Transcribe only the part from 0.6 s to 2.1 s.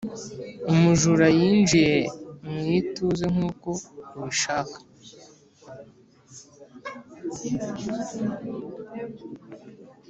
umujura yinjiye